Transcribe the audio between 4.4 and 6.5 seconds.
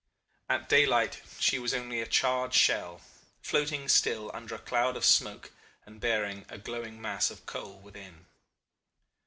a cloud of smoke and bearing